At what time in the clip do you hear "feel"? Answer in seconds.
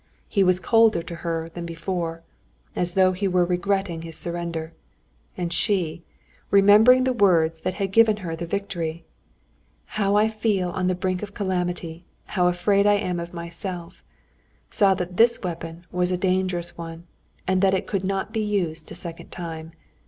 10.27-10.71